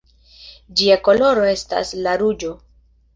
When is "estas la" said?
1.51-2.15